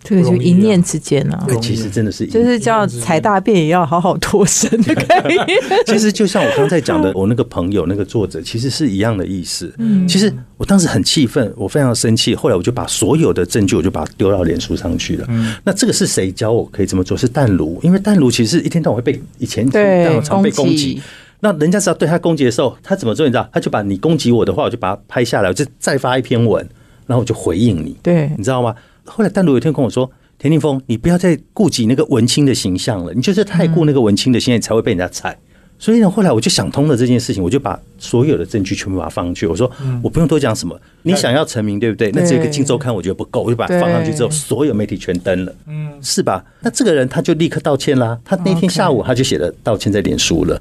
[0.02, 5.46] 这个就一念之间啊，其实真的是就是叫踩大便也要好好脱身的概念。
[5.86, 9.72] 其实就像我刚才讲的，我那个朋友那个作者，其实是一样的意思。
[9.78, 12.34] 嗯，其实我当时很气愤，我非常生气。
[12.34, 15.26] 后来我就把所有的证据，我就把它丢到脸书上去了。
[15.28, 17.16] 嗯，那这个是谁教我可以这么做？
[17.16, 21.00] 是淡如，因为淡如其实一天到晚会被以前对常被攻击。
[21.40, 23.26] 那人家只要对他攻击的时候，他怎么做？
[23.26, 23.48] 你知道？
[23.52, 26.66] 他就把你攻击我的话，我就把它拍下来，我就再发一篇文，
[27.06, 27.96] 然后我就回应你。
[28.02, 28.74] 对，你知道吗？
[29.10, 30.10] 后来单独有一天跟我说。
[30.42, 35.38] 田立峰，你不要再顾及那个文青的形象了，你就是太顾那个文青的形象，才会被人家踩。
[35.78, 39.46] 所以呢，后来我就想通了这件事情，我就把所有的证据全部把它放上去。
[39.46, 39.70] 我说，
[40.02, 42.10] 我不用多讲什么，你想要成名，对不对？
[42.12, 46.42] 那这个《金周刊》我觉得不够，我就把它放上去之后，所有媒体全登了，嗯，是吧？
[46.60, 50.58] 那这个人他就立刻道歉啦，他那天下午他就写了道歉在脸书了。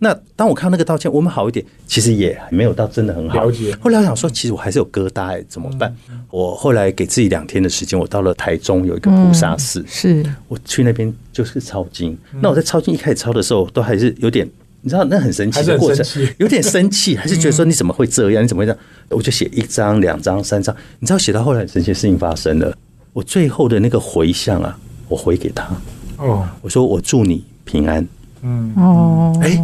[0.00, 3.42] 那当我看到那个道歉，我们好一点，其实也没有到真的很好。
[3.44, 3.76] 了解。
[3.80, 5.92] 后来我想说，其实我还是有疙瘩，怎么办？
[6.30, 12.16] 我后来给自己两天的时间，我到了台中有一个菩萨寺，是我去那边就是抄经。
[12.40, 14.48] 那我在抄经一开始抄的时候，都还是有点，
[14.82, 16.06] 你知道，那很神奇的过程，
[16.38, 18.44] 有点生气， 还是觉得说你怎么会这样？
[18.44, 18.80] 你怎么会这样？
[19.08, 22.72] 我就写一张、两张、三张，你知道，写到后来神奇的事情发生了。
[23.12, 24.78] 我最后的那个回向啊，
[25.08, 25.68] 我回给他，
[26.18, 28.06] 哦，我说我祝你平安。
[28.42, 29.62] 嗯哦，哎。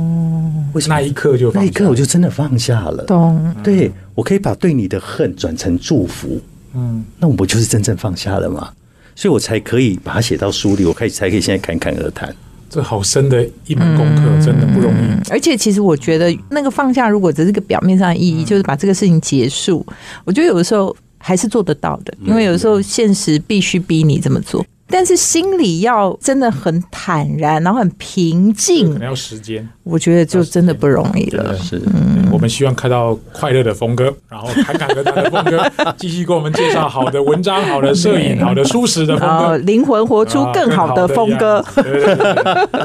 [0.73, 3.05] 为什么那一刻就那一刻我就真的放下了？
[3.05, 3.55] 懂？
[3.63, 6.41] 对我可以把对你的恨转成祝福，
[6.75, 8.73] 嗯，那我不就是真正放下了吗？
[9.15, 12.35] 所以我才可以把它写到书里，我开始才可以现在侃侃而谈。
[12.69, 15.31] 这好深的一门功课，真的不容易。
[15.31, 19.87] 而且其实我觉得那个放下，如果只是个表面上的意义，就是把这个事情结束，
[20.25, 24.67] 我觉得有的时候还是做得到的，因为有的时候现实必须逼你这么做。
[24.89, 29.67] 但是心里要真的很坦然，然后很平静，可能要时间。
[29.83, 31.57] 我觉得就真的不容易了。
[31.59, 31.81] 是，
[32.31, 41.63] 我们希望看到快乐的峰哥，然后侃侃而谈的峰哥， 继续给我们介绍好的文章、好的摄影、好的舒适的峰哥，灵魂活出更好的峰哥。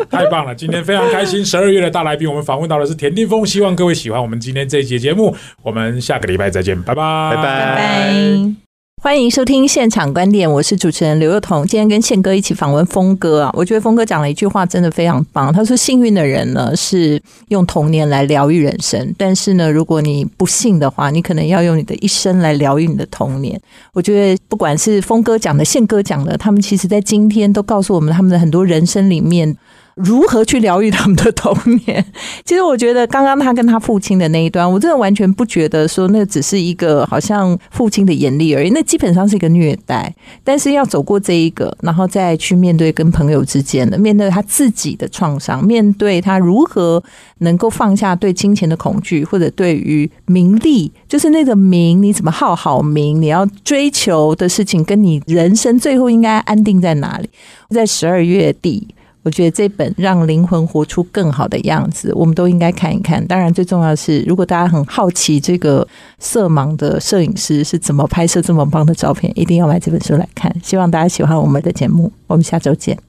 [0.10, 0.54] 太棒了！
[0.56, 3.46] 今天非常开心，十二月的大来宾，我们访问到的是田定峰。
[3.46, 5.36] 希望各位喜欢我们今天这一节节目。
[5.62, 8.69] 我们下个礼拜再见，拜拜，拜拜。
[9.02, 11.66] 欢迎收听现场观点，我是主持人刘幼彤。
[11.66, 15.54] 今天跟宪哥一起访问峰哥啊，我觉得峰哥讲了一句话，真的非常棒。
[15.54, 23.58] 他说：“幸运的人呢，是用童年来疗愈人生；但是呢，如果你不幸的话，你可能要用你的一生来疗愈你的童年。”
[23.94, 29.56] 我觉得，不管是峰哥讲的、宪哥讲的，他们其实在今天都告诉我们他们的很多人生里面。
[30.04, 32.04] 如何去疗愈他们的童年？
[32.46, 40.14] 其实我觉得，刚刚他跟他父亲的那一段，我真的完全不觉得说那只是一个好像父亲的严厉而已，那基本上是一个虐待。
[40.44, 47.04] 但是要走过这一个，然后再去面对跟朋友之间的，面对他自己的创伤，面对他如何
[47.40, 57.30] 能够放下对金钱的恐惧，或者对于名利，就是那个名，你怎么好好名，你要追求的事情，跟你人生最后应该安定在哪里？
[57.70, 58.88] 在十二月底。
[59.30, 63.24] 我觉得这本《让灵魂活出更好的样子》，我们都应该看一看。
[63.28, 70.52] 当然，最重要的是，如果大家很好奇这个色盲的摄影师是怎么拍摄这么棒的照片，一定要买这本书来看。
[70.64, 73.00] 希望大家喜欢我们的节目，我们下周见。